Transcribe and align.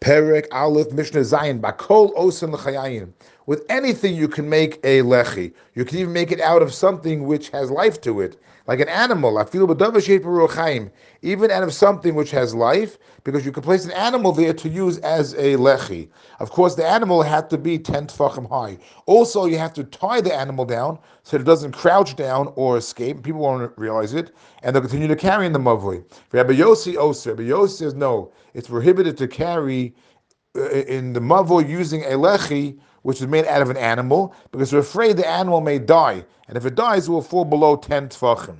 Perek 0.00 0.46
Aleph 0.50 0.92
Mishnah 0.92 1.20
Zayin 1.20 1.60
Bakol 1.60 2.14
Osen 2.14 2.52
L'Chayayim. 2.52 3.12
With 3.50 3.66
anything 3.68 4.14
you 4.14 4.28
can 4.28 4.48
make 4.48 4.78
a 4.84 5.00
lechi. 5.00 5.52
You 5.74 5.84
can 5.84 5.98
even 5.98 6.12
make 6.12 6.30
it 6.30 6.40
out 6.40 6.62
of 6.62 6.72
something 6.72 7.24
which 7.24 7.48
has 7.48 7.68
life 7.68 8.00
to 8.02 8.20
it, 8.20 8.40
like 8.68 8.78
an 8.78 8.88
animal. 8.88 9.40
Even 11.22 11.50
out 11.50 11.62
of 11.64 11.74
something 11.74 12.14
which 12.14 12.30
has 12.30 12.54
life, 12.54 12.96
because 13.24 13.44
you 13.44 13.50
can 13.50 13.64
place 13.64 13.84
an 13.84 13.90
animal 13.90 14.30
there 14.30 14.54
to 14.54 14.68
use 14.68 14.98
as 14.98 15.32
a 15.32 15.56
lechi. 15.56 16.08
Of 16.38 16.50
course, 16.52 16.76
the 16.76 16.86
animal 16.86 17.22
had 17.22 17.50
to 17.50 17.58
be 17.58 17.76
ten 17.76 18.06
tefachim 18.06 18.48
high. 18.48 18.78
Also, 19.06 19.46
you 19.46 19.58
have 19.58 19.72
to 19.72 19.82
tie 19.82 20.20
the 20.20 20.32
animal 20.32 20.64
down 20.64 21.00
so 21.24 21.36
it 21.36 21.42
doesn't 21.42 21.72
crouch 21.72 22.14
down 22.14 22.52
or 22.54 22.76
escape. 22.76 23.24
People 23.24 23.40
won't 23.40 23.76
realize 23.76 24.14
it, 24.14 24.32
and 24.62 24.76
they'll 24.76 24.82
continue 24.82 25.08
to 25.08 25.16
carry 25.16 25.44
in 25.44 25.52
the 25.52 25.58
mavui. 25.58 26.04
Rabbi 26.30 26.52
Yossi 26.52 26.96
Oser. 26.96 27.30
Rabbi 27.30 27.50
Yossi 27.50 27.78
says 27.78 27.94
no. 27.94 28.30
It's 28.54 28.68
prohibited 28.68 29.16
to 29.16 29.26
carry 29.26 29.92
uh, 30.56 30.70
in 30.70 31.14
the 31.14 31.20
mavui 31.20 31.68
using 31.68 32.04
a 32.04 32.10
lechi 32.10 32.78
which 33.02 33.20
is 33.20 33.26
made 33.26 33.46
out 33.46 33.62
of 33.62 33.70
an 33.70 33.76
animal, 33.76 34.34
because 34.52 34.72
we're 34.72 34.80
afraid 34.80 35.16
the 35.16 35.28
animal 35.28 35.60
may 35.60 35.78
die, 35.78 36.24
and 36.48 36.56
if 36.56 36.66
it 36.66 36.74
dies, 36.74 37.08
it 37.08 37.10
will 37.10 37.22
fall 37.22 37.44
below 37.44 37.76
ten 37.76 38.08
tefachim. 38.08 38.56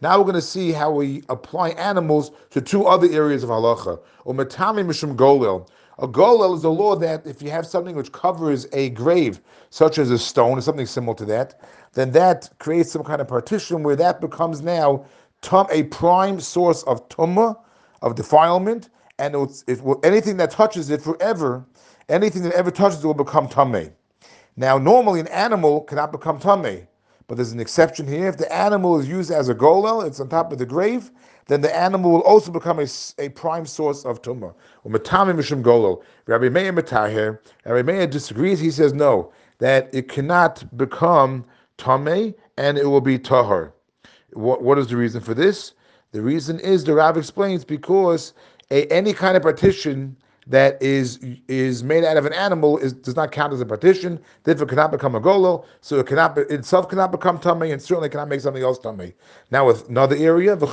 Now 0.00 0.18
we're 0.18 0.24
going 0.24 0.34
to 0.34 0.40
see 0.40 0.72
how 0.72 0.90
we 0.90 1.22
apply 1.28 1.70
animals 1.70 2.32
to 2.50 2.60
two 2.60 2.86
other 2.86 3.08
areas 3.12 3.44
of 3.44 3.50
halacha. 3.50 4.00
Umatami 4.26 4.84
mishum 4.84 5.14
golel. 5.14 5.68
A 5.98 6.08
golel 6.08 6.56
is 6.56 6.64
a 6.64 6.70
law 6.70 6.96
that 6.96 7.24
if 7.26 7.40
you 7.40 7.50
have 7.50 7.66
something 7.66 7.94
which 7.94 8.10
covers 8.10 8.66
a 8.72 8.90
grave, 8.90 9.40
such 9.70 9.98
as 9.98 10.10
a 10.10 10.18
stone 10.18 10.58
or 10.58 10.60
something 10.60 10.86
similar 10.86 11.14
to 11.16 11.24
that, 11.26 11.60
then 11.92 12.10
that 12.12 12.50
creates 12.58 12.90
some 12.90 13.04
kind 13.04 13.20
of 13.20 13.28
partition 13.28 13.84
where 13.84 13.94
that 13.94 14.20
becomes 14.20 14.62
now 14.62 15.04
tum, 15.42 15.66
a 15.70 15.84
prime 15.84 16.40
source 16.40 16.82
of 16.84 17.08
tumma, 17.08 17.56
of 18.00 18.16
defilement, 18.16 18.88
and 19.18 19.36
it 19.36 19.80
anything 20.02 20.36
that 20.38 20.50
touches 20.50 20.90
it 20.90 21.00
forever, 21.00 21.64
anything 22.12 22.42
that 22.42 22.52
ever 22.52 22.70
touches 22.70 23.02
it 23.02 23.06
will 23.06 23.14
become 23.14 23.48
tameh. 23.48 23.92
Now, 24.56 24.78
normally 24.78 25.20
an 25.20 25.28
animal 25.28 25.80
cannot 25.82 26.12
become 26.12 26.38
tameh. 26.38 26.86
But 27.26 27.36
there's 27.36 27.52
an 27.52 27.60
exception 27.60 28.06
here. 28.06 28.26
If 28.26 28.36
the 28.36 28.52
animal 28.52 28.98
is 29.00 29.08
used 29.08 29.30
as 29.30 29.48
a 29.48 29.54
golel, 29.54 30.06
it's 30.06 30.20
on 30.20 30.28
top 30.28 30.52
of 30.52 30.58
the 30.58 30.66
grave, 30.66 31.10
then 31.46 31.62
the 31.62 31.74
animal 31.74 32.10
will 32.10 32.20
also 32.20 32.50
become 32.50 32.78
a, 32.78 32.86
a 33.18 33.30
prime 33.30 33.64
source 33.64 34.04
of 34.04 34.20
tumah. 34.20 34.54
Umatami 34.84 35.34
mishum 35.34 35.62
golel. 35.62 36.02
Rabbi 36.26 36.50
Meir 36.50 36.72
Metaher, 36.72 37.38
Rabbi 37.64 37.82
Meir 37.90 38.06
disagrees. 38.06 38.60
He 38.60 38.70
says 38.70 38.92
no, 38.92 39.32
that 39.58 39.88
it 39.94 40.08
cannot 40.08 40.76
become 40.76 41.44
tameh 41.78 42.34
and 42.58 42.76
it 42.76 42.86
will 42.86 43.00
be 43.00 43.18
tahar. 43.18 43.72
What, 44.34 44.62
what 44.62 44.78
is 44.78 44.88
the 44.88 44.96
reason 44.96 45.22
for 45.22 45.34
this? 45.34 45.72
The 46.12 46.20
reason 46.20 46.60
is 46.60 46.84
the 46.84 46.94
Rav 46.94 47.16
explains 47.16 47.64
because 47.64 48.34
a, 48.70 48.86
any 48.88 49.14
kind 49.14 49.36
of 49.36 49.42
partition 49.42 50.16
that 50.46 50.82
is 50.82 51.20
is 51.46 51.84
made 51.84 52.04
out 52.04 52.16
of 52.16 52.26
an 52.26 52.32
animal 52.32 52.78
is 52.78 52.92
does 52.92 53.14
not 53.14 53.30
count 53.30 53.52
as 53.52 53.60
a 53.60 53.66
partition. 53.66 54.18
Therefore, 54.42 54.66
cannot 54.66 54.90
become 54.90 55.14
a 55.14 55.20
golel. 55.20 55.64
So 55.80 56.00
it 56.00 56.06
cannot 56.06 56.36
itself 56.38 56.88
cannot 56.88 57.12
become 57.12 57.38
tameh, 57.38 57.72
and 57.72 57.80
certainly 57.80 58.08
cannot 58.08 58.28
make 58.28 58.40
something 58.40 58.62
else 58.62 58.78
tameh. 58.78 59.12
Now, 59.50 59.66
with 59.66 59.88
another 59.88 60.16
area. 60.16 60.56
We 60.56 60.66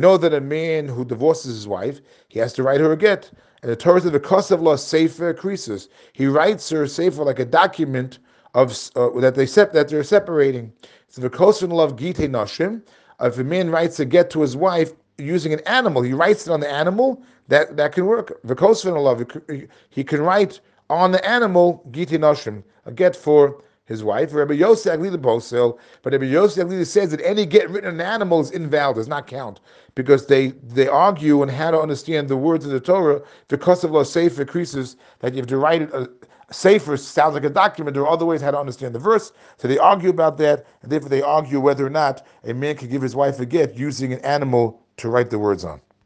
know 0.00 0.16
that 0.16 0.34
a 0.34 0.40
man 0.40 0.88
who 0.88 1.04
divorces 1.04 1.54
his 1.54 1.68
wife, 1.68 2.00
he 2.28 2.38
has 2.38 2.52
to 2.54 2.62
write 2.62 2.80
her 2.80 2.92
a 2.92 2.96
get. 2.96 3.30
And 3.62 3.70
the 3.70 3.76
Torah 3.76 4.00
says 4.00 4.12
the 4.12 4.20
cost 4.20 4.50
of 4.50 4.60
law 4.60 4.76
sefer 4.76 5.32
creases. 5.34 5.88
He 6.12 6.26
writes 6.26 6.68
her 6.70 6.86
sefer 6.86 7.24
like 7.24 7.38
a 7.38 7.44
document 7.44 8.18
of 8.54 8.70
uh, 8.96 9.10
that 9.20 9.34
they 9.34 9.46
sep- 9.46 9.72
that 9.72 9.88
they're 9.88 10.04
separating. 10.04 10.72
So 11.08 11.20
the 11.20 11.30
kosen 11.30 11.78
of 11.78 11.96
giti 11.96 12.28
noshim. 12.28 12.82
If 13.20 13.38
a 13.38 13.44
man 13.44 13.70
writes 13.70 14.00
a 14.00 14.04
get 14.04 14.30
to 14.30 14.40
his 14.40 14.56
wife, 14.56 14.92
using 15.18 15.52
an 15.52 15.60
animal. 15.66 16.02
He 16.02 16.12
writes 16.12 16.46
it 16.46 16.52
on 16.52 16.60
the 16.60 16.70
animal. 16.70 17.22
That 17.48 17.76
that 17.76 17.92
can 17.92 18.06
work. 18.06 18.40
V'kosvin 18.46 19.68
He 19.90 20.04
can 20.04 20.22
write 20.22 20.60
on 20.90 21.12
the 21.12 21.26
animal 21.28 21.86
giti 21.90 22.18
noshim 22.18 22.62
a 22.86 22.92
get 22.92 23.14
for 23.14 23.62
his 23.86 24.02
wife. 24.02 24.32
Rabbi 24.32 24.54
Yosef 24.54 24.98
Aglila 24.98 25.18
Bosel, 25.18 25.78
but 26.02 26.12
Rabbi 26.14 26.24
Yosef 26.24 26.66
Aglila 26.66 26.86
says 26.86 27.10
that 27.10 27.20
any 27.20 27.44
get 27.44 27.68
written 27.68 27.90
on 27.90 28.00
an 28.00 28.06
animal 28.06 28.40
is 28.40 28.50
invalid, 28.50 28.96
does 28.96 29.08
not 29.08 29.26
count, 29.26 29.60
because 29.94 30.26
they 30.26 30.48
they 30.62 30.88
argue 30.88 31.42
on 31.42 31.48
how 31.48 31.70
to 31.70 31.78
understand 31.78 32.28
the 32.28 32.36
words 32.36 32.64
of 32.64 32.70
the 32.70 32.80
Torah. 32.80 33.20
Because 33.48 33.84
of 33.84 34.06
sefer 34.06 34.42
increases 34.42 34.96
that 35.20 35.34
you 35.34 35.38
have 35.40 35.48
to 35.48 35.58
write 35.58 35.82
it. 35.82 35.94
Uh, 35.94 36.06
Sefer 36.50 36.96
sounds 36.98 37.34
like 37.34 37.44
a 37.44 37.50
document. 37.50 37.94
There 37.94 38.04
are 38.04 38.12
other 38.12 38.26
ways 38.26 38.42
how 38.42 38.50
to 38.50 38.58
understand 38.58 38.94
the 38.94 38.98
verse. 38.98 39.32
So 39.56 39.66
they 39.66 39.78
argue 39.78 40.10
about 40.10 40.36
that, 40.38 40.66
and 40.82 40.92
therefore 40.92 41.08
they 41.08 41.22
argue 41.22 41.58
whether 41.58 41.86
or 41.86 41.90
not 41.90 42.26
a 42.44 42.52
man 42.52 42.76
can 42.76 42.88
give 42.90 43.02
his 43.02 43.16
wife 43.16 43.40
a 43.40 43.46
get 43.46 43.76
using 43.76 44.12
an 44.12 44.20
animal 44.20 44.83
to 44.98 45.08
write 45.08 45.30
the 45.30 45.38
words 45.38 45.64
on. 45.64 45.80